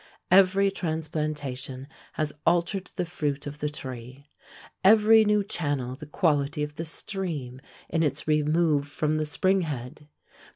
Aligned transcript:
Every 0.31 0.71
transplantation 0.71 1.87
has 2.13 2.33
altered 2.43 2.89
the 2.95 3.05
fruit 3.05 3.45
of 3.45 3.59
the 3.59 3.69
tree; 3.69 4.31
every 4.83 5.23
new 5.23 5.43
channel 5.43 5.93
the 5.93 6.07
quality 6.07 6.63
of 6.63 6.73
the 6.77 6.85
stream 6.85 7.61
in 7.87 8.01
its 8.01 8.27
remove 8.27 8.87
from 8.87 9.17
the 9.17 9.27
spring 9.27 9.61
head. 9.61 10.07